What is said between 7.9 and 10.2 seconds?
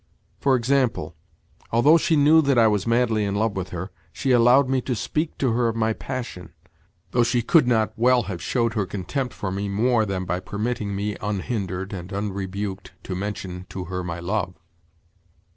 well have showed her contempt for me more